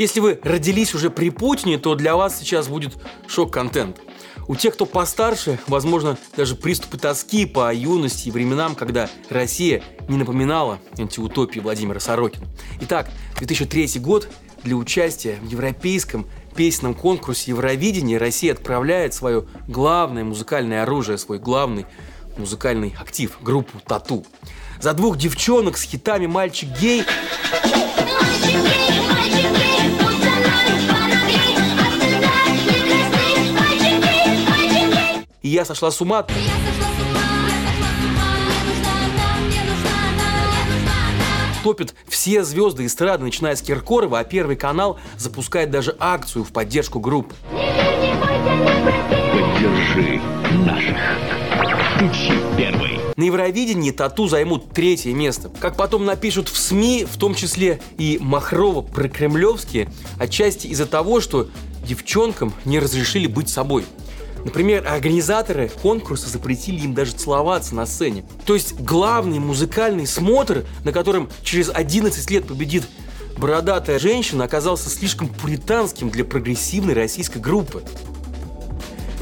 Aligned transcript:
Если 0.00 0.20
вы 0.20 0.40
родились 0.42 0.94
уже 0.94 1.10
при 1.10 1.28
Путине, 1.28 1.76
то 1.76 1.94
для 1.94 2.16
вас 2.16 2.38
сейчас 2.38 2.68
будет 2.68 2.94
шок-контент. 3.26 4.00
У 4.48 4.56
тех, 4.56 4.72
кто 4.72 4.86
постарше, 4.86 5.58
возможно, 5.66 6.16
даже 6.34 6.56
приступы 6.56 6.96
тоски 6.96 7.44
по 7.44 7.70
юности 7.70 8.28
и 8.28 8.30
временам, 8.30 8.74
когда 8.76 9.10
Россия 9.28 9.82
не 10.08 10.16
напоминала 10.16 10.78
антиутопии 10.98 11.60
Владимира 11.60 12.00
Сорокина. 12.00 12.46
Итак, 12.80 13.10
2003 13.36 14.00
год 14.00 14.26
для 14.64 14.76
участия 14.76 15.36
в 15.42 15.46
европейском 15.50 16.26
песенном 16.56 16.94
конкурсе 16.94 17.50
Евровидения 17.50 18.18
Россия 18.18 18.54
отправляет 18.54 19.12
свое 19.12 19.44
главное 19.68 20.24
музыкальное 20.24 20.82
оружие, 20.82 21.18
свой 21.18 21.38
главный 21.38 21.84
музыкальный 22.38 22.96
актив, 22.98 23.36
группу 23.42 23.78
«Тату». 23.86 24.24
За 24.80 24.94
двух 24.94 25.18
девчонок 25.18 25.76
с 25.76 25.82
хитами 25.82 26.24
«Мальчик 26.24 26.70
гей» 26.80 27.04
и 35.50 35.52
я 35.52 35.64
сошла 35.64 35.90
с 35.90 36.00
ума. 36.00 36.24
топят 41.62 41.94
все 42.08 42.42
звезды 42.42 42.86
эстрады, 42.86 43.24
начиная 43.24 43.54
с 43.54 43.60
Киркорова, 43.60 44.20
а 44.20 44.24
Первый 44.24 44.56
канал 44.56 44.98
запускает 45.18 45.70
даже 45.70 45.94
акцию 45.98 46.42
в 46.42 46.52
поддержку 46.52 47.00
группы. 47.00 47.34
Поддержи 49.32 50.20
наших. 50.64 50.96
Включи 51.96 52.32
первый. 52.56 52.98
На 53.16 53.24
Евровидении 53.24 53.90
тату 53.90 54.26
займут 54.26 54.72
третье 54.72 55.12
место. 55.12 55.50
Как 55.60 55.76
потом 55.76 56.06
напишут 56.06 56.48
в 56.48 56.56
СМИ, 56.56 57.04
в 57.04 57.18
том 57.18 57.34
числе 57.34 57.82
и 57.98 58.16
Махрова 58.22 58.80
про 58.80 59.08
кремлевские, 59.10 59.92
отчасти 60.18 60.68
из-за 60.68 60.86
того, 60.86 61.20
что 61.20 61.48
девчонкам 61.86 62.54
не 62.64 62.78
разрешили 62.78 63.26
быть 63.26 63.50
собой. 63.50 63.84
Например, 64.44 64.86
организаторы 64.86 65.68
конкурса 65.68 66.28
запретили 66.28 66.80
им 66.80 66.94
даже 66.94 67.12
целоваться 67.12 67.74
на 67.74 67.86
сцене. 67.86 68.24
То 68.46 68.54
есть 68.54 68.74
главный 68.80 69.38
музыкальный 69.38 70.06
смотр, 70.06 70.64
на 70.84 70.92
котором 70.92 71.28
через 71.42 71.70
11 71.72 72.30
лет 72.30 72.46
победит 72.46 72.84
бородатая 73.36 73.98
женщина, 73.98 74.44
оказался 74.44 74.88
слишком 74.88 75.28
пуританским 75.28 76.10
для 76.10 76.24
прогрессивной 76.24 76.94
российской 76.94 77.38
группы. 77.38 77.82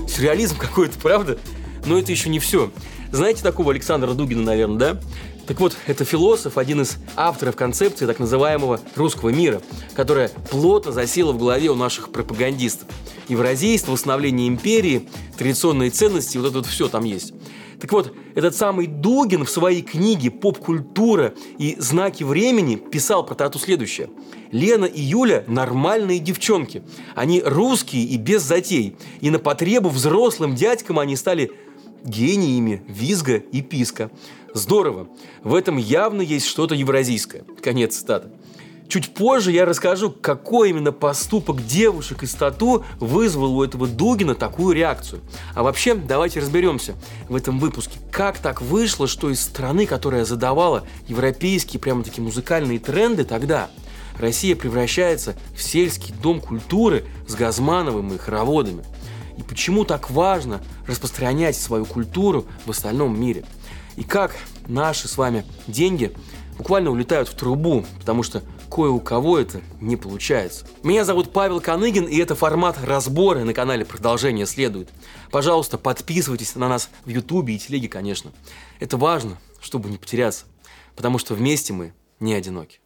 Сюрреализм 0.08 0.56
какой-то, 0.56 0.98
правда? 0.98 1.38
Но 1.84 1.98
это 1.98 2.12
еще 2.12 2.28
не 2.28 2.38
все. 2.38 2.70
Знаете 3.12 3.42
такого 3.42 3.72
Александра 3.72 4.12
Дугина, 4.12 4.42
наверное, 4.42 4.78
да? 4.78 5.00
Так 5.46 5.60
вот, 5.60 5.76
это 5.86 6.04
философ, 6.04 6.58
один 6.58 6.82
из 6.82 6.98
авторов 7.16 7.56
концепции 7.56 8.04
так 8.04 8.18
называемого 8.18 8.80
русского 8.96 9.30
мира, 9.30 9.62
которая 9.94 10.28
плотно 10.28 10.92
засела 10.92 11.32
в 11.32 11.38
голове 11.38 11.70
у 11.70 11.74
наших 11.74 12.10
пропагандистов. 12.12 12.86
Евразийство, 13.28 13.92
восстановление 13.92 14.48
империи, 14.48 15.08
традиционные 15.36 15.90
ценности, 15.90 16.38
вот 16.38 16.46
это 16.48 16.58
вот 16.58 16.66
все 16.66 16.88
там 16.88 17.04
есть. 17.04 17.34
Так 17.80 17.92
вот, 17.92 18.12
этот 18.34 18.56
самый 18.56 18.86
Дугин 18.86 19.44
в 19.44 19.50
своей 19.50 19.82
книге 19.82 20.30
«Поп-культура 20.30 21.34
и 21.58 21.76
знаки 21.78 22.24
времени» 22.24 22.76
писал 22.76 23.24
про 23.24 23.34
тату 23.34 23.58
следующее. 23.58 24.10
Лена 24.50 24.86
и 24.86 25.00
Юля– 25.00 25.44
нормальные 25.46 26.18
девчонки. 26.18 26.82
Они 27.14 27.40
русские 27.44 28.04
и 28.04 28.16
без 28.16 28.42
затей. 28.42 28.96
И 29.20 29.30
на 29.30 29.38
потребу 29.38 29.90
взрослым 29.90 30.56
дядькам 30.56 30.98
они 30.98 31.14
стали 31.14 31.52
гениями 32.02 32.82
визга 32.88 33.36
и 33.36 33.62
писка. 33.62 34.10
Здорово. 34.54 35.08
В 35.44 35.54
этом 35.54 35.76
явно 35.76 36.22
есть 36.22 36.46
что-то 36.46 36.74
евразийское. 36.74 37.44
Конец 37.62 37.96
цитаты. 37.96 38.30
Чуть 38.88 39.12
позже 39.14 39.52
я 39.52 39.66
расскажу, 39.66 40.10
какой 40.10 40.70
именно 40.70 40.92
поступок 40.92 41.66
девушек 41.66 42.22
из 42.22 42.32
тату 42.34 42.84
вызвал 42.98 43.58
у 43.58 43.62
этого 43.62 43.86
Дугина 43.86 44.34
такую 44.34 44.74
реакцию. 44.74 45.20
А 45.54 45.62
вообще, 45.62 45.94
давайте 45.94 46.40
разберемся 46.40 46.94
в 47.28 47.36
этом 47.36 47.58
выпуске, 47.58 47.98
как 48.10 48.38
так 48.38 48.62
вышло, 48.62 49.06
что 49.06 49.28
из 49.28 49.40
страны, 49.42 49.84
которая 49.86 50.24
задавала 50.24 50.86
европейские 51.06 51.80
прямо-таки 51.80 52.20
музыкальные 52.20 52.78
тренды 52.78 53.24
тогда, 53.24 53.68
Россия 54.18 54.56
превращается 54.56 55.36
в 55.54 55.62
сельский 55.62 56.14
дом 56.22 56.40
культуры 56.40 57.04
с 57.26 57.34
Газмановым 57.34 58.14
и 58.14 58.18
хороводами. 58.18 58.84
И 59.36 59.42
почему 59.42 59.84
так 59.84 60.10
важно 60.10 60.60
распространять 60.86 61.56
свою 61.56 61.84
культуру 61.84 62.46
в 62.64 62.70
остальном 62.70 63.20
мире– 63.20 63.44
и 63.98 64.04
как 64.04 64.36
наши 64.68 65.08
с 65.08 65.18
вами 65.18 65.44
деньги 65.66 66.12
буквально 66.56 66.90
улетают 66.90 67.28
в 67.28 67.34
трубу, 67.34 67.84
потому 67.98 68.22
что 68.22 68.44
кое 68.78 68.90
у 68.90 69.00
кого 69.00 69.40
это 69.40 69.60
не 69.80 69.96
получается. 69.96 70.64
Меня 70.84 71.04
зовут 71.04 71.32
Павел 71.32 71.60
Коныгин, 71.60 72.04
и 72.04 72.16
это 72.18 72.36
формат 72.36 72.78
разбора 72.80 73.40
на 73.40 73.52
канале 73.52 73.84
«Продолжение 73.84 74.46
следует». 74.46 74.88
Пожалуйста, 75.32 75.78
подписывайтесь 75.78 76.54
на 76.54 76.68
нас 76.68 76.88
в 77.04 77.08
Ютубе 77.08 77.56
и 77.56 77.58
Телеге, 77.58 77.88
конечно. 77.88 78.30
Это 78.78 78.96
важно, 78.96 79.36
чтобы 79.60 79.90
не 79.90 79.96
потеряться, 79.96 80.44
потому 80.94 81.18
что 81.18 81.34
вместе 81.34 81.72
мы 81.72 81.92
не 82.20 82.34
одиноки. 82.34 82.78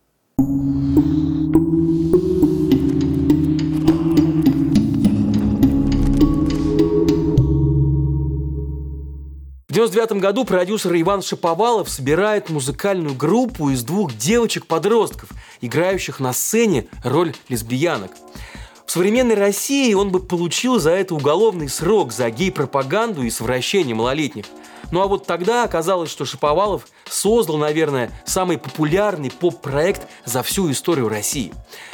99 9.72 10.20
году 10.20 10.44
продюсер 10.44 10.94
Иван 11.00 11.22
Шаповалов 11.22 11.88
собирает 11.88 12.50
музыкальную 12.50 13.14
группу 13.14 13.70
из 13.70 13.82
двух 13.82 14.14
девочек-подростков, 14.14 15.30
играющих 15.62 16.20
на 16.20 16.34
сцене 16.34 16.88
роль 17.02 17.34
лесбиянок. 17.48 18.10
В 18.84 18.90
современной 18.90 19.34
России 19.34 19.94
он 19.94 20.10
бы 20.10 20.20
получил 20.20 20.78
за 20.78 20.90
это 20.90 21.14
уголовный 21.14 21.70
срок 21.70 22.12
за 22.12 22.28
гей-пропаганду 22.28 23.22
и 23.22 23.30
совращение 23.30 23.94
малолетних. 23.94 24.44
Ну 24.90 25.00
а 25.00 25.06
вот 25.06 25.24
тогда 25.24 25.64
оказалось, 25.64 26.10
что 26.10 26.26
Шаповалов 26.26 26.86
создал, 27.08 27.56
наверное, 27.56 28.10
самый 28.26 28.58
популярный 28.58 29.30
поп-проект 29.30 30.06
за 30.26 30.42
всю 30.42 30.70
историю 30.70 31.08
России. 31.08 31.50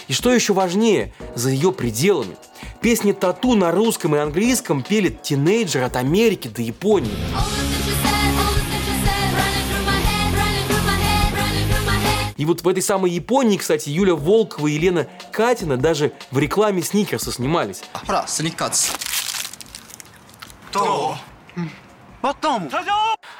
И 0.08 0.12
что 0.12 0.32
еще 0.32 0.52
важнее, 0.52 1.14
за 1.36 1.50
ее 1.50 1.70
пределами. 1.70 2.34
Песни 2.80 3.12
«Тату» 3.12 3.54
на 3.54 3.70
русском 3.70 4.16
и 4.16 4.18
английском 4.18 4.82
пели 4.82 5.10
тинейджеры 5.10 5.84
от 5.84 5.94
Америки 5.94 6.48
до 6.48 6.60
Японии. 6.60 7.14
Вот 12.48 12.62
в 12.62 12.68
этой 12.68 12.82
самой 12.82 13.10
Японии, 13.12 13.56
кстати, 13.56 13.90
Юля 13.90 14.14
Волкова 14.14 14.66
и 14.66 14.72
Елена 14.72 15.06
Катина 15.30 15.76
даже 15.76 16.12
в 16.30 16.38
рекламе 16.38 16.82
Сникерса 16.82 17.30
снимались. 17.30 17.82
Про 18.06 18.26
Сникерс. 18.26 18.92
То. 20.72 21.16
Потом. 22.20 22.68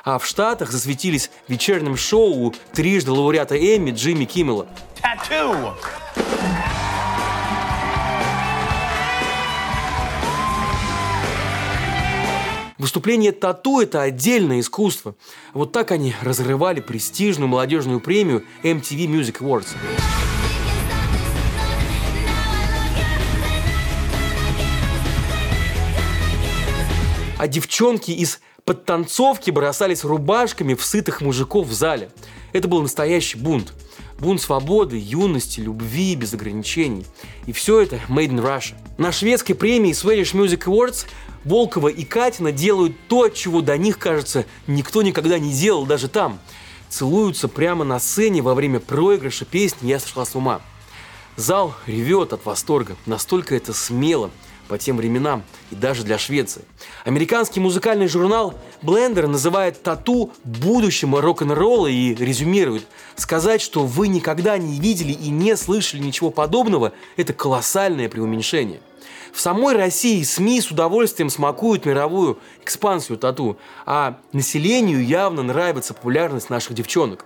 А 0.05 0.19
в 0.19 0.27
Штатах 0.27 0.71
засветились 0.71 1.31
в 1.47 1.51
вечернем 1.51 1.97
шоу 1.97 2.55
трижды 2.73 3.11
лауреата 3.11 3.57
Эмми 3.57 3.91
Джимми 3.91 4.25
Киммела. 4.25 4.69
Tattoo. 5.03 5.75
Выступление 12.79 13.33
тату– 13.33 13.81
это 13.83 14.03
отдельное 14.03 14.61
искусство. 14.61 15.17
Вот 15.53 15.73
так 15.73 15.91
они 15.91 16.15
разрывали 16.23 16.81
престижную 16.81 17.49
молодежную 17.49 17.99
премию 17.99 18.45
MTV 18.63 19.07
Music 19.07 19.39
Awards. 19.41 19.67
А 27.37 27.49
девчонки 27.49 28.13
из 28.13 28.41
подтанцовки 28.65 29.51
бросались 29.51 30.05
рубашками 30.05 30.75
в 30.75 30.85
сытых 30.85 31.21
мужиков 31.21 31.67
в 31.67 31.73
зале. 31.73 32.11
Это 32.53 32.69
был 32.69 32.83
настоящий 32.83 33.39
бунт. 33.39 33.73
Бунт 34.21 34.41
свободы, 34.41 34.99
юности, 35.01 35.61
любви, 35.61 36.15
без 36.15 36.35
ограничений. 36.35 37.07
И 37.47 37.53
все 37.53 37.81
это 37.81 38.01
made 38.09 38.31
in 38.31 38.43
Russia. 38.43 38.75
На 38.99 39.13
шведской 39.13 39.55
премии 39.55 39.93
Swedish 39.93 40.33
Music 40.35 40.65
Awards 40.65 41.07
Волкова 41.45 41.89
и 41.89 42.05
Катина 42.05 42.53
делают 42.53 42.97
то, 43.09 43.29
чего 43.29 43.61
до 43.61 43.77
них, 43.77 43.99
кажется, 43.99 44.45
никто 44.67 45.03
никогда 45.03 45.39
не 45.39 45.53
делал 45.53 45.87
даже 45.87 46.09
там. 46.09 46.39
Целуются 46.89 47.49
прямо 47.49 47.85
на 47.85 48.01
сцене 48.01 48.43
во 48.43 48.55
время 48.55 48.81
проигрыша 48.81 49.45
песни 49.45 49.89
«Я 49.89 50.01
сошла 50.01 50.25
с 50.25 50.35
ума». 50.35 50.61
Зал 51.37 51.75
ревет 51.87 52.33
от 52.33 52.45
восторга. 52.45 52.97
Настолько 53.07 53.55
это 53.55 53.73
смело 53.73 54.31
по 54.67 54.77
тем 54.77 54.97
временам 54.97 55.43
и 55.71 55.75
даже 55.75 56.03
для 56.03 56.19
Швеции. 56.19 56.63
Американский 57.05 57.61
музыкальный 57.61 58.09
журнал 58.09 58.55
Blender 58.83 59.27
называет 59.27 59.83
тату 59.83 60.33
будущим 60.45 61.15
рок-н-ролла 61.15 61.87
и 61.87 62.15
резюмирует. 62.15 62.87
Сказать, 63.17 63.63
что 63.63 63.85
вы 63.87 64.09
никогда 64.09 64.59
не 64.59 64.79
видели 64.79 65.13
и 65.13 65.31
не 65.31 65.57
слышали 65.57 66.03
ничего 66.03 66.31
подобного, 66.31 66.93
это 67.17 67.33
колоссальное 67.33 68.09
преуменьшение. 68.09 68.81
В 69.39 69.41
самой 69.41 69.77
России 69.77 70.25
СМИ 70.25 70.61
с 70.61 70.73
удовольствием 70.73 71.31
смакуют 71.31 71.87
мировую 71.87 72.41
экспансию 72.61 73.17
тату, 73.19 73.57
а 73.87 74.19
населению 74.33 75.07
явно 75.07 75.45
нравится 75.45 75.95
популярность 75.95 76.51
наших 76.51 76.75
девчонок. 76.75 77.25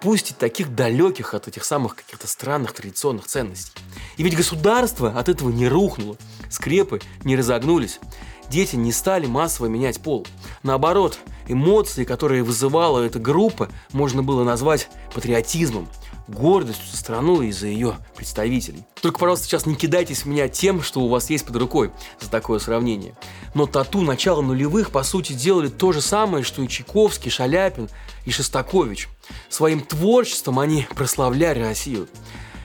пусть 0.00 0.30
и 0.30 0.34
таких 0.34 0.74
далеких 0.74 1.34
от 1.34 1.48
этих 1.48 1.64
самых 1.64 1.94
каких-то 1.94 2.26
странных 2.26 2.72
традиционных 2.72 3.26
ценностей. 3.26 3.74
И 4.16 4.22
ведь 4.22 4.34
государство 4.34 5.10
от 5.10 5.28
этого 5.28 5.50
не 5.50 5.68
рухнуло, 5.68 6.16
скрепы 6.48 7.02
не 7.22 7.36
разогнулись, 7.36 8.00
дети 8.48 8.76
не 8.76 8.90
стали 8.90 9.26
массово 9.26 9.66
менять 9.66 10.00
пол. 10.00 10.26
Наоборот, 10.62 11.18
эмоции, 11.48 12.04
которые 12.04 12.42
вызывала 12.44 13.00
эта 13.00 13.18
группа, 13.18 13.68
можно 13.92 14.22
было 14.22 14.42
назвать 14.42 14.88
патриотизмом, 15.14 15.86
гордостью 16.28 16.86
за 16.90 16.96
страну 16.96 17.42
и 17.42 17.52
за 17.52 17.66
ее 17.66 17.96
представителей. 18.16 18.84
Только, 19.00 19.18
пожалуйста, 19.18 19.46
сейчас 19.46 19.66
не 19.66 19.74
кидайтесь 19.74 20.22
в 20.22 20.26
меня 20.26 20.48
тем, 20.48 20.82
что 20.82 21.00
у 21.00 21.08
вас 21.08 21.30
есть 21.30 21.46
под 21.46 21.56
рукой 21.56 21.90
за 22.20 22.30
такое 22.30 22.58
сравнение. 22.58 23.14
Но 23.54 23.66
тату 23.66 24.02
начала 24.02 24.42
нулевых, 24.42 24.90
по 24.90 25.02
сути, 25.02 25.32
делали 25.32 25.68
то 25.68 25.92
же 25.92 26.00
самое, 26.00 26.44
что 26.44 26.62
и 26.62 26.68
Чайковский, 26.68 27.30
Шаляпин 27.30 27.88
и 28.24 28.30
Шостакович. 28.30 29.08
Своим 29.48 29.80
творчеством 29.80 30.58
они 30.58 30.86
прославляли 30.94 31.60
Россию. 31.60 32.08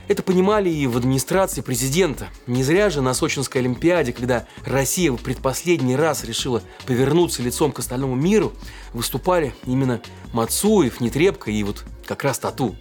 Это 0.08 0.22
понимали 0.22 0.70
и 0.70 0.86
в 0.86 0.96
администрации 0.96 1.60
президента. 1.60 2.28
Не 2.46 2.62
зря 2.62 2.88
же 2.88 3.02
на 3.02 3.12
Сочинской 3.12 3.60
Олимпиаде, 3.60 4.14
когда 4.14 4.46
Россия 4.64 5.12
в 5.12 5.18
предпоследний 5.18 5.96
раз 5.96 6.24
решила 6.24 6.62
повернуться 6.86 7.42
лицом 7.42 7.72
к 7.72 7.78
остальному 7.78 8.14
миру, 8.14 8.54
выступали 8.94 9.54
именно 9.66 10.00
Мацуев, 10.32 11.02
Нетребко 11.02 11.50
и 11.50 11.62
вот 11.62 11.84
как 12.06 12.24
раз 12.24 12.38
Тату. 12.38 12.74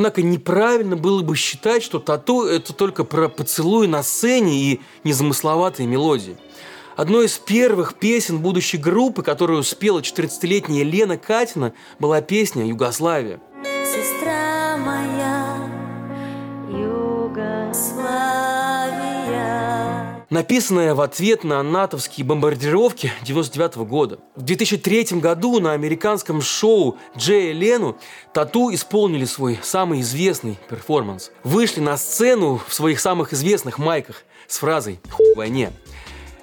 Однако 0.00 0.22
неправильно 0.22 0.96
было 0.96 1.20
бы 1.20 1.36
считать, 1.36 1.82
что 1.82 1.98
тату– 1.98 2.44
это 2.46 2.72
только 2.72 3.04
про 3.04 3.28
поцелуй 3.28 3.86
на 3.86 4.02
сцене 4.02 4.58
и 4.58 4.80
незамысловатые 5.04 5.86
мелодии. 5.86 6.38
Одной 6.96 7.26
из 7.26 7.36
первых 7.36 7.96
песен 7.96 8.38
будущей 8.38 8.78
группы, 8.78 9.22
которую 9.22 9.62
спела 9.62 10.00
14-летняя 10.00 10.84
Лена 10.84 11.18
Катина, 11.18 11.74
была 11.98 12.22
песня 12.22 12.66
«Югославия». 12.66 13.42
Написанная 20.40 20.94
в 20.94 21.02
ответ 21.02 21.44
на 21.44 21.62
натовские 21.62 22.24
бомбардировки 22.24 23.12
99 23.24 23.76
года. 23.86 24.20
В 24.36 24.40
2003 24.40 25.20
году 25.20 25.60
на 25.60 25.72
американском 25.74 26.40
шоу 26.40 26.96
Джея 27.14 27.52
Лену 27.52 27.98
Тату 28.32 28.72
исполнили 28.72 29.26
свой 29.26 29.58
самый 29.62 30.00
известный 30.00 30.58
перформанс. 30.70 31.30
Вышли 31.44 31.80
на 31.80 31.98
сцену 31.98 32.58
в 32.66 32.72
своих 32.72 33.00
самых 33.00 33.34
известных 33.34 33.76
майках 33.76 34.24
с 34.48 34.56
фразой 34.56 34.98
«Хуй 35.10 35.34
войне». 35.34 35.72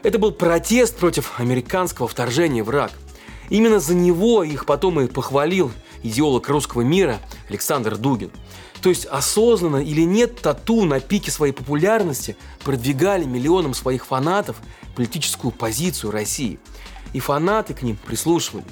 Это 0.03 0.19
был 0.19 0.31
протест 0.31 0.97
против 0.97 1.39
американского 1.39 2.07
вторжения 2.07 2.63
в 2.63 2.69
Ирак. 2.69 2.91
Именно 3.49 3.79
за 3.79 3.95
него 3.95 4.43
их 4.43 4.67
потом 4.67 5.01
и 5.01 5.07
похвалил 5.07 5.71
идеолог 6.07 6.47
русского 6.49 6.81
мира 6.81 7.19
Александр 7.49 7.97
Дугин– 7.97 8.31
то 8.81 8.89
есть 8.89 9.05
осознанно 9.05 9.77
или 9.77 10.01
нет, 10.01 10.41
тату 10.41 10.85
на 10.85 10.99
пике 10.99 11.31
своей 11.31 11.53
популярности 11.53 12.37
продвигали 12.63 13.25
миллионам 13.25 13.73
своих 13.73 14.05
фанатов 14.05 14.57
политическую 14.95 15.51
позицию 15.51 16.11
России. 16.11 16.59
И 17.13 17.19
фанаты 17.19 17.73
к 17.73 17.81
ним 17.81 17.97
прислушивались. 18.05 18.65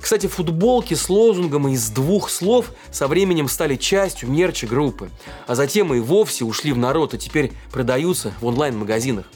Кстати, 0.00 0.26
футболки 0.26 0.94
с 0.94 1.08
лозунгом 1.08 1.68
из 1.68 1.90
двух 1.90 2.30
слов 2.30 2.72
со 2.92 3.08
временем 3.08 3.48
стали 3.48 3.76
частью 3.76 4.30
мерча 4.30 4.66
группы, 4.66 5.10
а 5.46 5.54
затем 5.54 5.92
и 5.94 6.00
вовсе 6.00 6.44
ушли 6.44 6.72
в 6.72 6.78
народ 6.78 7.14
и 7.14 7.18
теперь 7.18 7.52
продаются 7.72 8.32
в 8.40 8.46
онлайн-магазинах. 8.46 9.26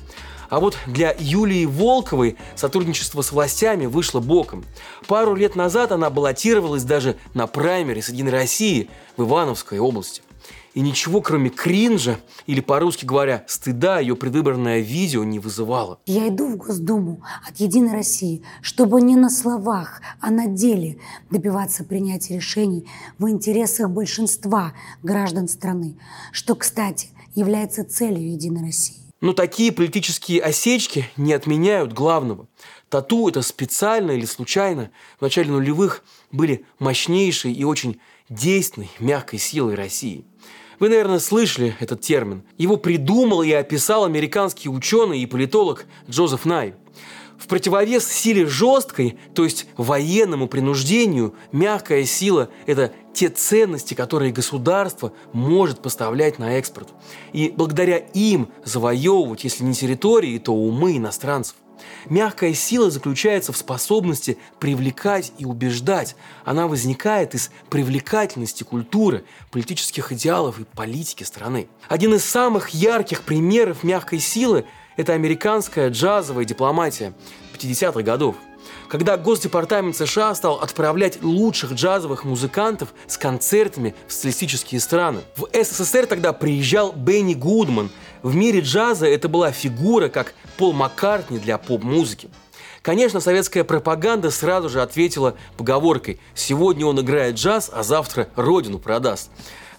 А 0.52 0.60
вот 0.60 0.76
для 0.86 1.16
Юлии 1.18 1.64
Волковой 1.64 2.36
сотрудничество 2.56 3.22
с 3.22 3.32
властями 3.32 3.86
вышло 3.86 4.20
боком. 4.20 4.66
Пару 5.06 5.34
лет 5.34 5.56
назад 5.56 5.92
она 5.92 6.10
баллотировалась 6.10 6.84
даже 6.84 7.16
на 7.32 7.46
праймере 7.46 8.02
с 8.02 8.10
«Единой 8.10 8.32
России» 8.32 8.90
в 9.16 9.22
Ивановской 9.22 9.78
области. 9.78 10.20
И 10.74 10.82
ничего, 10.82 11.22
кроме 11.22 11.48
кринжа, 11.48 12.18
или 12.44 12.60
по-русски 12.60 13.06
говоря, 13.06 13.46
стыда, 13.48 14.00
ее 14.00 14.14
предвыборное 14.14 14.80
видео 14.80 15.24
не 15.24 15.38
вызывало. 15.38 16.00
Я 16.04 16.28
иду 16.28 16.46
в 16.48 16.58
Госдуму 16.58 17.22
от 17.48 17.56
«Единой 17.56 17.92
России», 17.92 18.42
чтобы 18.60 19.00
не 19.00 19.16
на 19.16 19.30
словах, 19.30 20.02
а 20.20 20.30
на 20.30 20.48
деле 20.48 20.98
добиваться 21.30 21.82
принятия 21.82 22.34
решений 22.34 22.86
в 23.18 23.26
интересах 23.26 23.88
большинства 23.88 24.74
граждан 25.02 25.48
страны, 25.48 25.96
что, 26.30 26.54
кстати, 26.56 27.08
является 27.34 27.84
целью 27.84 28.32
«Единой 28.32 28.66
России». 28.66 29.02
Но 29.22 29.32
такие 29.34 29.70
политические 29.70 30.42
осечки 30.42 31.08
не 31.16 31.32
отменяют 31.32 31.92
главного. 31.92 32.48
Тату– 32.88 33.28
это 33.30 33.40
специально 33.42 34.10
или 34.10 34.24
случайно 34.24 34.90
в 35.18 35.22
начале 35.22 35.48
нулевых 35.48 36.02
были 36.32 36.66
мощнейшей 36.80 37.52
и 37.52 37.62
очень 37.62 38.00
действенной 38.28 38.90
мягкой 38.98 39.38
силой 39.38 39.76
России. 39.76 40.24
Вы, 40.80 40.88
наверное, 40.88 41.20
слышали 41.20 41.76
этот 41.78 42.00
термин. 42.00 42.42
Его 42.58 42.76
придумал 42.76 43.44
и 43.44 43.52
описал 43.52 44.04
американский 44.04 44.68
ученый 44.68 45.20
и 45.20 45.26
политолог 45.26 45.86
Джозеф 46.10 46.44
Най. 46.44 46.74
В 47.42 47.48
противовес 47.48 48.06
силе 48.06 48.46
жесткой, 48.46 49.18
то 49.34 49.42
есть 49.42 49.66
военному 49.76 50.46
принуждению, 50.46 51.34
мягкая 51.50 52.04
сила– 52.04 52.50
это 52.66 52.92
те 53.12 53.30
ценности, 53.30 53.94
которые 53.94 54.30
государство 54.30 55.12
может 55.32 55.82
поставлять 55.82 56.38
на 56.38 56.56
экспорт. 56.58 56.90
И 57.32 57.52
благодаря 57.54 57.96
им 57.96 58.48
завоевывать, 58.62 59.42
если 59.42 59.64
не 59.64 59.74
территории, 59.74 60.38
то 60.38 60.54
умы 60.54 60.96
иностранцев. 60.98 61.56
Мягкая 62.08 62.54
сила 62.54 62.92
заключается 62.92 63.52
в 63.52 63.56
способности 63.56 64.38
привлекать 64.60 65.32
и 65.38 65.44
убеждать. 65.44 66.14
Она 66.44 66.68
возникает 66.68 67.34
из 67.34 67.50
привлекательности 67.70 68.62
культуры, 68.62 69.24
политических 69.50 70.12
идеалов 70.12 70.60
и 70.60 70.64
политики 70.64 71.24
страны. 71.24 71.66
Один 71.88 72.14
из 72.14 72.24
самых 72.24 72.68
ярких 72.68 73.22
примеров 73.22 73.82
мягкой 73.82 74.20
силы– 74.20 74.64
это 74.96 75.12
американская 75.12 75.90
джазовая 75.90 76.44
дипломатия 76.44 77.12
50-х 77.54 78.02
годов– 78.02 78.36
когда 78.92 79.16
Госдепартамент 79.16 79.96
США 79.96 80.34
стал 80.34 80.56
отправлять 80.56 81.22
лучших 81.22 81.72
джазовых 81.72 82.24
музыкантов 82.24 82.92
с 83.06 83.16
концертами 83.16 83.94
в 84.06 84.12
социалистические 84.12 84.80
страны. 84.80 85.20
В 85.34 85.48
СССР 85.50 86.06
тогда 86.06 86.34
приезжал 86.34 86.92
Бенни 86.92 87.32
Гудман. 87.32 87.90
В 88.22 88.34
мире 88.34 88.60
джаза 88.60 89.06
это 89.06 89.28
была 89.30 89.50
фигура, 89.50 90.08
как 90.08 90.34
Пол 90.58 90.74
Маккартни 90.74 91.38
для 91.38 91.56
поп-музыки. 91.56 92.28
Конечно, 92.82 93.20
советская 93.20 93.64
пропаганда 93.64 94.30
сразу 94.30 94.68
же 94.68 94.82
ответила 94.82 95.36
поговоркой 95.56 96.20
«Сегодня 96.34 96.84
он 96.84 97.00
играет 97.00 97.36
джаз, 97.36 97.70
а 97.72 97.82
завтра 97.82 98.28
родину 98.36 98.78
продаст» 98.78 99.30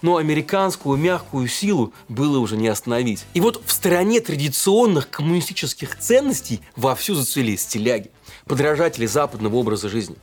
но 0.04 0.18
американскую 0.18 0.98
мягкую 0.98 1.48
силу 1.48 1.94
было 2.10 2.38
уже 2.38 2.58
не 2.58 2.68
остановить. 2.68 3.24
И 3.32 3.40
вот 3.40 3.62
в 3.64 3.72
стороне 3.72 4.20
традиционных 4.20 5.08
коммунистических 5.08 5.98
ценностей 5.98 6.60
вовсю 6.76 7.14
зацвели 7.14 7.56
стиляги 7.56 8.10
подражатели 8.44 9.06
западного 9.06 9.56
образа 9.56 9.88
жизни. 9.88 10.16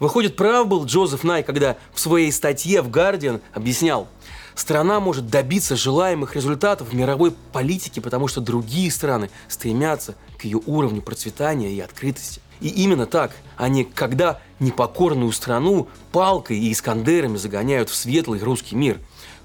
Выходит, 0.00 0.34
прав 0.34 0.66
был 0.66 0.84
Джозеф 0.86 1.22
Най, 1.22 1.44
когда 1.44 1.76
в 1.94 2.00
своей 2.00 2.32
статье 2.32 2.82
в 2.82 2.90
«Гардиан» 2.90 3.40
объяснял, 3.54 4.08
страна 4.56 4.98
может 4.98 5.28
добиться 5.28 5.76
желаемых 5.76 6.34
результатов 6.34 6.88
в 6.88 6.94
мировой 6.96 7.32
политике, 7.52 8.00
потому 8.00 8.26
что 8.26 8.40
другие 8.40 8.90
страны 8.90 9.30
стремятся 9.46 10.16
к 10.36 10.46
ее 10.46 10.60
уровню 10.66 11.00
процветания 11.00 11.72
и 11.72 11.78
открытости. 11.78 12.40
И 12.60 12.66
именно 12.70 13.06
так, 13.06 13.36
а 13.56 13.68
не 13.68 13.84
когда 13.84 14.40
непокорную 14.58 15.30
страну 15.30 15.86
палкой 16.10 16.58
и 16.58 16.72
искандерами 16.72 17.36
загоняют 17.36 17.88
в 17.88 17.94
светлый 17.94 18.40
русский 18.40 18.74
мир, 18.74 18.98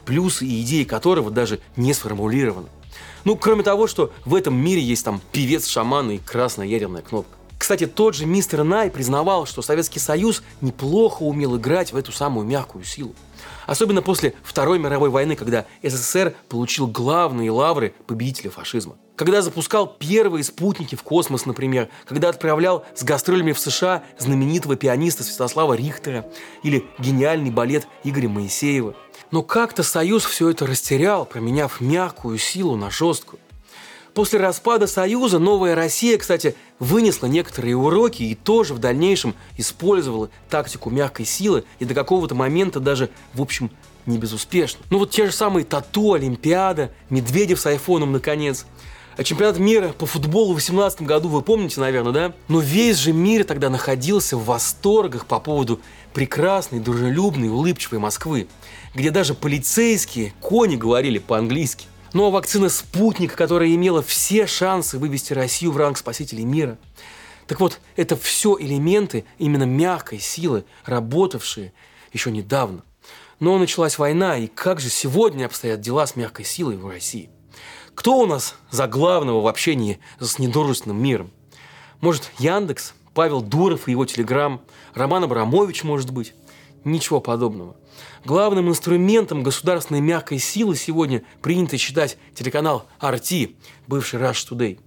плюсы 0.05 0.45
и 0.45 0.62
идеи 0.62 0.83
которого 0.83 1.31
даже 1.31 1.60
не 1.75 1.93
сформулированы. 1.93 2.67
Ну, 3.24 3.36
кроме 3.38 3.63
того, 3.63 3.88
что 3.88 4.12
в 4.25 4.36
этом 4.36 4.55
мире 4.55 4.81
есть 4.81 5.05
там 5.05 5.22
певец, 5.31 5.67
шаман 5.67 6.12
и 6.12 6.17
красная 6.17 6.67
ядерная 6.67 7.01
кнопка. 7.01 7.38
Кстати, 7.57 7.88
тот 7.88 8.13
же 8.13 8.25
мистер 8.25 8.65
Най 8.65 8.91
признавал, 8.91 9.45
что 9.45 9.62
Советский 9.62 10.00
Союз 10.00 10.43
неплохо 10.60 11.24
умел 11.24 11.55
играть 11.55 11.93
в 11.93 11.95
эту 11.95 12.12
самую 12.12 12.45
мягкую 12.45 12.83
силу. 12.83 13.15
Особенно 13.65 14.01
после 14.01 14.33
Второй 14.43 14.79
мировой 14.79 15.10
войны, 15.10 15.38
когда 15.38 15.65
СССР 15.81 16.36
получил 16.50 16.88
главные 16.88 17.51
лавры 17.51 17.93
победителя 18.05 18.50
фашизма. 18.50 18.98
Когда 19.15 19.41
запускал 19.41 19.88
первые 19.88 20.43
спутники 20.43 20.95
в 20.95 21.03
космос, 21.03 21.45
например, 21.45 21.88
когда 22.05 22.27
отправлял 22.27 22.83
с 22.95 23.03
гастролями 23.03 23.53
в 23.53 23.60
США 23.60 24.03
знаменитого 24.17 24.75
пианиста 24.75 25.24
Святослава 25.24 25.75
Рихтера 25.75 26.25
или 26.63 26.83
гениальный 27.00 27.51
балет 27.51 27.88
Игоря 28.03 28.27
Моисеева. 28.27 28.95
Но 29.33 29.41
как-то 29.41 29.81
Союз 29.81 30.25
все 30.25 30.49
это 30.49 30.67
растерял, 30.67 31.25
променяв 31.25 31.81
мягкую 31.81 32.37
силу 32.37 32.75
на 32.75 32.91
жесткую. 32.91 33.39
После 34.13 34.37
распада 34.37 34.85
Союза 34.85 35.39
новая 35.39 35.73
Россия, 35.73 36.19
кстати, 36.19 36.55
вынесла 36.77 37.25
некоторые 37.25 37.75
уроки 37.75 38.21
и 38.21 38.35
тоже 38.35 38.75
в 38.75 38.77
дальнейшем 38.77 39.33
использовала 39.57 40.29
тактику 40.51 40.91
мягкой 40.91 41.25
силы 41.25 41.63
и 41.79 41.85
до 41.85 41.95
какого-то 41.95 42.35
момента 42.35 42.79
даже, 42.79 43.09
в 43.33 43.41
общем, 43.41 43.71
не 44.05 44.19
безуспешно. 44.19 44.81
Ну 44.91 44.99
вот 44.99 45.09
те 45.09 45.25
же 45.25 45.31
самые 45.31 45.65
Тату, 45.65 46.13
Олимпиада, 46.13 46.91
Медведев 47.09 47.59
с 47.59 47.65
айфоном, 47.65 48.11
наконец. 48.11 48.67
А 49.15 49.24
чемпионат 49.24 49.60
мира 49.60 49.89
по 49.89 50.08
футболу 50.08 50.53
в 50.53 50.58
2018 50.58 51.03
году, 51.03 51.29
вы 51.29 51.43
помните, 51.43 51.79
наверное, 51.79 52.12
да? 52.12 52.34
Но 52.48 52.60
весь 52.60 52.98
же 52.98 53.13
мир 53.13 53.43
тогда 53.43 53.70
находился 53.70 54.38
в 54.38 54.46
восторгах 54.46 55.27
по 55.27 55.39
поводу 55.39 55.79
прекрасной, 56.13 56.79
дружелюбной, 56.79 57.50
улыбчивой 57.50 58.00
Москвы, 58.00 58.48
где 58.96 59.12
даже 59.12 59.36
полицейские 59.36 60.34
кони 60.41 60.77
говорили 60.77 61.20
по-английски. 61.20 61.86
Ну 62.13 62.25
а 62.25 62.32
вакцина 62.32 62.70
«Спутник», 62.70 63.36
которая 63.36 63.70
имела 63.74 64.01
все 64.01 64.48
шансы 64.48 64.98
вывести 64.98 65.34
Россию 65.34 65.74
в 65.74 65.77
ранг 65.77 66.00
спасителей 66.00 66.43
мира. 66.43 66.79
Так 67.46 67.60
вот, 67.60 67.79
это 67.96 68.15
все 68.15 68.58
элементы 68.60 69.25
именно 69.38 69.63
мягкой 69.63 70.20
силы, 70.20 70.65
работавшие 70.86 71.74
еще 72.13 72.32
недавно. 72.32 72.84
Но 73.39 73.58
началась 73.60 74.00
война, 74.00 74.38
и 74.38 74.48
как 74.48 74.79
же 74.79 74.89
сегодня 74.89 75.46
обстоят 75.46 75.82
дела 75.82 76.08
с 76.08 76.15
мягкой 76.15 76.46
силой 76.46 76.77
в 76.77 76.88
России? 76.88 77.29
Кто 77.95 78.17
у 78.17 78.25
нас 78.25 78.55
за 78.71 78.88
главного 78.88 79.41
в 79.41 79.47
общении 79.47 80.00
с 80.19 80.39
недружественным 80.39 81.01
миром? 81.01 81.31
Может, 82.01 82.31
Яндекс, 82.39 82.95
Павел 83.13 83.41
Дуров 83.41 83.88
и 83.88 83.91
его 83.91 84.05
Телеграм, 84.05 84.62
Роман 84.93 85.23
Абрамович, 85.23 85.83
может 85.83 86.12
быть? 86.12 86.33
Ничего 86.83 87.21
подобного. 87.21 87.77
Главным 88.25 88.67
инструментом 88.67 89.43
государственной 89.43 90.01
мягкой 90.01 90.39
силы 90.39 90.75
сегодня 90.75 91.23
принято 91.41 91.77
считать 91.77 92.17
телеканал 92.35 92.88
RT, 93.00 93.55
бывший 93.88 94.19
Rush 94.19 94.50
Today. 94.50 94.79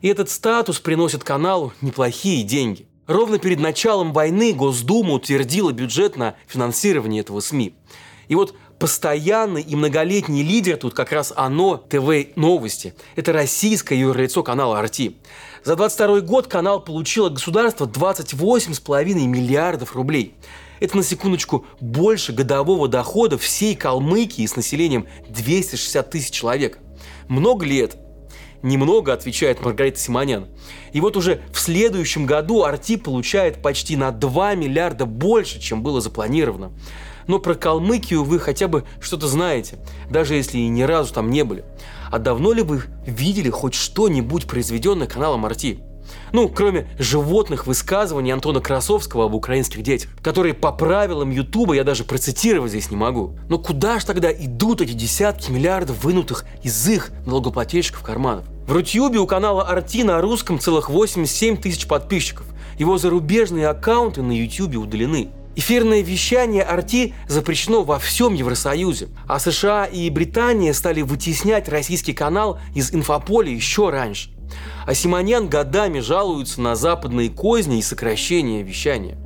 И 0.00 0.08
этот 0.08 0.30
статус 0.30 0.80
приносит 0.80 1.24
каналу 1.24 1.72
неплохие 1.82 2.42
деньги. 2.42 2.88
Ровно 3.06 3.38
перед 3.38 3.60
началом 3.60 4.12
войны 4.12 4.52
Госдума 4.52 5.12
утвердила 5.12 5.72
бюджет 5.72 6.16
на 6.16 6.34
финансирование 6.48 7.20
этого 7.20 7.40
СМИ. 7.40 7.74
И 8.28 8.34
вот 8.34 8.56
постоянный 8.78 9.62
и 9.62 9.74
многолетний 9.76 10.42
лидер 10.42 10.76
тут 10.76 10.94
как 10.94 11.12
раз 11.12 11.32
оно, 11.34 11.76
ТВ 11.76 12.36
Новости. 12.36 12.94
Это 13.14 13.32
российское 13.32 13.98
юрлицо 13.98 14.42
канала 14.42 14.82
RT. 14.82 15.14
За 15.64 15.76
22 15.76 16.20
год 16.20 16.46
канал 16.46 16.80
получил 16.80 17.26
от 17.26 17.34
государства 17.34 17.86
28,5 17.86 19.14
миллиардов 19.26 19.96
рублей. 19.96 20.34
Это, 20.78 20.96
на 20.96 21.02
секундочку, 21.02 21.66
больше 21.80 22.32
годового 22.32 22.86
дохода 22.86 23.38
всей 23.38 23.74
Калмыкии 23.74 24.46
с 24.46 24.56
населением 24.56 25.06
260 25.28 26.10
тысяч 26.10 26.30
человек. 26.30 26.78
Много 27.28 27.66
это? 27.66 27.96
Немного, 28.62 29.12
отвечает 29.12 29.64
Маргарита 29.64 29.98
Симонян. 29.98 30.48
И 30.92 31.00
вот 31.00 31.16
уже 31.16 31.40
в 31.52 31.58
следующем 31.58 32.26
году 32.26 32.64
Арти 32.64 32.96
получает 32.96 33.62
почти 33.62 33.96
на 33.96 34.10
2 34.10 34.54
миллиарда 34.54 35.06
больше, 35.06 35.60
чем 35.60 35.82
было 35.82 36.00
запланировано 36.00 36.72
но 37.26 37.38
про 37.38 37.54
Калмыкию 37.54 38.24
вы 38.24 38.38
хотя 38.38 38.68
бы 38.68 38.84
что-то 39.00 39.26
знаете, 39.28 39.78
даже 40.10 40.34
если 40.34 40.58
и 40.58 40.68
ни 40.68 40.82
разу 40.82 41.12
там 41.14 41.30
не 41.30 41.44
были. 41.44 41.64
А 42.10 42.18
давно 42.18 42.52
ли 42.52 42.62
вы 42.62 42.82
видели 43.06 43.50
хоть 43.50 43.74
что-нибудь 43.74 44.46
произведенное 44.46 45.06
каналом 45.06 45.44
Арти? 45.44 45.80
Ну, 46.32 46.48
кроме 46.48 46.88
животных 46.98 47.66
высказываний 47.66 48.32
Антона 48.32 48.60
Красовского 48.60 49.26
об 49.26 49.34
украинских 49.34 49.82
детях, 49.82 50.10
которые 50.22 50.54
по 50.54 50.72
правилам 50.72 51.30
Ютуба 51.30 51.74
я 51.74 51.84
даже 51.84 52.04
процитировать 52.04 52.70
здесь 52.70 52.90
не 52.90 52.96
могу. 52.96 53.36
Но 53.48 53.58
куда 53.58 53.98
ж 53.98 54.04
тогда 54.04 54.32
идут 54.32 54.80
эти 54.80 54.92
десятки 54.92 55.50
миллиардов 55.50 56.04
вынутых 56.04 56.44
из 56.62 56.88
их 56.88 57.10
налогоплательщиков 57.26 58.02
карманов? 58.02 58.44
В 58.66 58.72
Рутюбе 58.72 59.18
у 59.18 59.26
канала 59.26 59.62
Арти 59.62 60.02
на 60.02 60.20
русском 60.20 60.58
целых 60.58 60.90
87 60.90 61.56
тысяч 61.56 61.86
подписчиков. 61.86 62.46
Его 62.78 62.98
зарубежные 62.98 63.68
аккаунты 63.68 64.22
на 64.22 64.32
Ютубе 64.32 64.78
удалены. 64.78 65.30
Эфирное 65.58 66.02
вещание 66.02 66.62
RT 66.70 67.14
запрещено 67.28 67.82
во 67.82 67.98
всем 67.98 68.34
Евросоюзе, 68.34 69.08
а 69.26 69.38
США 69.38 69.86
и 69.86 70.10
Британия 70.10 70.74
стали 70.74 71.00
вытеснять 71.00 71.70
российский 71.70 72.12
канал 72.12 72.60
из 72.74 72.94
инфополя 72.94 73.50
еще 73.50 73.88
раньше. 73.88 74.28
А 74.86 74.92
Симоньян 74.92 75.48
годами 75.48 76.00
жалуется 76.00 76.60
на 76.60 76.76
западные 76.76 77.30
козни 77.30 77.78
и 77.78 77.82
сокращение 77.82 78.62
вещания. 78.62 79.16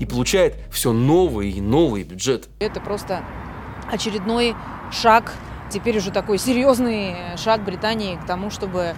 И 0.00 0.06
получает 0.06 0.56
все 0.72 0.92
новые 0.92 1.52
и 1.52 1.60
новые 1.60 2.04
бюджеты. 2.04 2.48
Это 2.60 2.80
просто 2.80 3.22
очередной 3.92 4.54
шаг, 4.90 5.34
теперь 5.70 5.98
уже 5.98 6.10
такой 6.10 6.38
серьезный 6.38 7.36
шаг 7.36 7.62
Британии 7.62 8.16
к 8.16 8.24
тому, 8.24 8.50
чтобы 8.50 8.94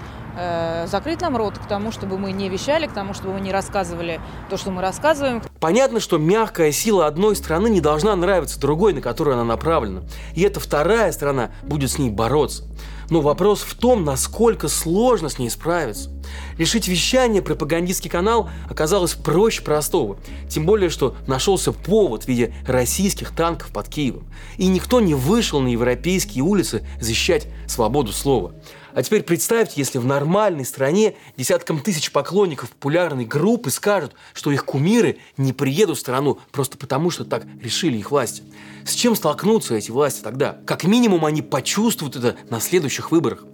закрыть 0.87 1.21
нам 1.21 1.37
рот 1.37 1.59
к 1.59 1.66
тому, 1.66 1.90
чтобы 1.93 2.19
мы 2.19 2.33
не 2.33 2.49
вещали, 2.49 2.87
к 2.87 2.93
тому, 2.93 3.14
чтобы 3.14 3.35
мы 3.35 3.40
не 3.40 3.52
рассказывали 3.52 4.21
то, 4.50 4.57
что 4.57 4.71
мы 4.71 4.83
рассказываем. 4.83 5.43
Понятно, 5.61 6.00
что 6.00 6.19
мягкая 6.19 6.73
сила 6.73 7.07
одной 7.07 7.37
страны 7.37 7.69
не 7.69 7.81
должна 7.81 8.14
нравиться 8.14 8.61
другой, 8.61 8.93
на 8.93 9.00
которую 9.00 9.35
она 9.35 9.45
направлена. 9.45 10.02
И 10.35 10.43
эта 10.43 10.61
вторая 10.61 11.12
страна 11.12 11.50
будет 11.62 11.90
с 11.90 11.99
ней 11.99 12.11
бороться. 12.11 12.64
Но 13.09 13.21
вопрос 13.21 13.61
в 13.61 13.75
том, 13.75 14.05
насколько 14.05 14.69
сложно 14.69 15.28
с 15.28 15.38
ней 15.38 15.49
справиться. 15.49 16.11
Решить 16.59 16.88
вещание 16.88 17.40
пропагандистский 17.40 18.11
канал 18.11 18.50
оказалось 18.69 19.14
проще 19.14 19.62
простого. 19.62 20.19
Тем 20.49 20.66
более, 20.66 20.90
что 20.90 21.14
нашелся 21.28 21.71
повод 21.73 22.25
в 22.25 22.28
виде 22.28 22.52
российских 22.66 23.31
танков 23.31 23.69
под 23.69 23.88
Киевом. 23.88 24.25
И 24.57 24.66
никто 24.66 25.00
не 25.00 25.14
вышел 25.14 25.61
на 25.61 25.69
европейские 25.69 26.43
улицы 26.43 26.85
защищать 27.00 27.47
свободу 27.69 28.11
слова. 28.12 28.55
А 28.97 29.03
теперь 29.03 29.25
представьте, 29.25 29.75
если 29.76 29.99
в 29.99 30.07
нормальной 30.07 30.65
стране 30.65 31.17
десяткам 31.37 31.81
тысяч 31.81 32.11
поклонников 32.11 32.71
популярной 32.71 33.26
группы 33.26 33.69
скажут, 33.69 34.15
что 34.33 34.50
их 34.50 34.65
кумиры 34.65 35.19
не 35.37 35.53
приедут 35.53 35.99
в 35.99 36.00
страну 36.00 36.38
просто 36.50 36.79
потому, 36.79 37.11
что 37.11 37.26
так 37.26 37.45
решили 37.61 37.99
их 37.99 38.11
власти. 38.11 38.43
С 38.87 38.95
чем 38.95 39.15
столкнутся 39.15 39.75
эти 39.75 39.91
власти 39.91 40.23
тогда? 40.23 40.59
Как 40.65 40.85
минимум 40.85 41.26
они 41.26 41.43
почувствуют 41.43 42.17
это 42.17 42.37
на 42.49 42.59
следующих 42.59 43.11
выборах. 43.11 43.45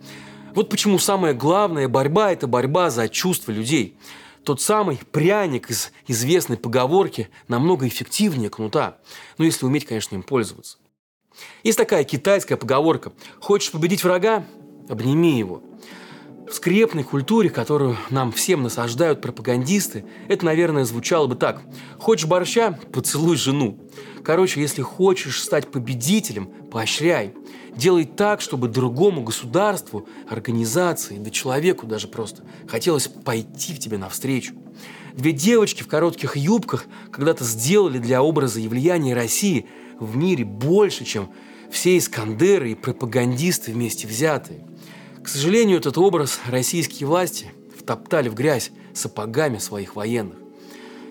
Вот 0.55 0.71
почему 0.71 1.01
самая 1.01 1.35
главная 1.35 1.89
борьба– 1.89 2.33
это 2.33 2.47
борьба 2.47 2.91
за 2.91 3.09
чувства 3.09 3.51
людей. 3.51 3.99
Тот 4.45 4.61
самый 4.61 5.01
пряник 5.11 5.71
из 5.71 5.91
известной 6.07 6.57
поговорки 6.57 7.31
намного 7.49 7.89
эффективнее 7.89 8.49
кнута. 8.49 8.99
Ну, 9.39 9.45
если 9.45 9.67
уметь, 9.67 9.87
конечно, 9.87 10.15
им 10.15 10.23
пользоваться. 10.23 10.79
Есть 11.65 11.79
такая 11.79 12.05
китайская 12.05 12.57
поговорка. 12.57 13.13
Хочешь 13.41 13.73
победить 13.73 14.05
врага? 14.05 14.47
Обними 14.89 15.39
его. 15.39 15.62
В 16.49 16.55
скрепной 16.55 17.03
культуре, 17.03 17.49
которую 17.49 17.97
нам 18.11 18.31
всем 18.31 18.62
насаждают 18.62 19.23
пропагандисты, 19.23 20.05
это, 20.29 20.45
наверное, 20.45 20.85
звучало 20.85 21.27
бы 21.27 21.35
так. 21.35 21.62
Хочешь 21.99 22.27
борща– 22.27 22.79
поцелуй 22.93 23.37
жену. 23.37 23.79
Короче, 24.23 24.61
если 24.61 24.83
хочешь 24.83 25.43
стать 25.43 25.71
победителем, 25.71 26.51
поощряй. 26.71 27.35
Делай 27.75 28.05
так, 28.05 28.43
чтобы 28.43 28.69
другому 28.69 29.23
государству, 29.23 30.07
организации, 30.29 31.17
да 31.17 31.31
человеку 31.31 31.87
даже 31.87 32.07
просто 32.07 32.45
хотелось 32.69 33.09
пойти 33.09 33.73
в 33.73 33.79
тебе 33.79 33.97
навстречу. 33.97 34.55
Две 35.15 35.33
девочки 35.33 35.83
в 35.83 35.89
коротких 35.89 36.37
юбках 36.37 36.85
когда-то 37.11 37.45
сделали 37.45 37.99
для 37.99 38.23
образа 38.23 38.61
и 38.61 38.69
влияния 38.69 39.15
России 39.15 39.67
в 39.99 40.17
мире 40.17 40.45
больше, 40.45 41.05
чем 41.05 41.31
все 41.71 41.97
Искандеры 41.97 42.73
и 42.73 42.75
пропагандисты 42.75 43.73
вместе 43.73 44.07
взятые. 44.07 44.67
К 45.23 45.29
сожалению, 45.29 45.79
этот 45.79 45.99
образ 45.99 46.41
российские 46.49 47.07
власти 47.07 47.52
втоптали 47.79 48.29
в 48.29 48.35
грязь 48.35 48.71
сапогами 48.93 49.59
своих 49.59 49.95
военных. 49.95 50.38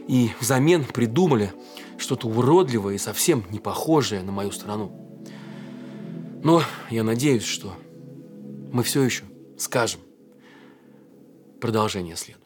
И 0.07 0.31
взамен 0.39 0.83
придумали 0.83 1.53
что-то 1.97 2.27
уродливое 2.27 2.95
и 2.95 2.97
совсем 2.97 3.45
не 3.51 3.59
похожее 3.59 4.21
на 4.23 4.31
мою 4.31 4.51
страну. 4.51 4.91
Но 6.43 6.63
я 6.89 7.03
надеюсь, 7.03 7.43
что 7.43 7.73
мы 8.73 8.83
все 8.83 9.03
еще 9.03 9.23
скажем. 9.57 10.01
Продолжение 11.59 12.15
следует. 12.15 12.41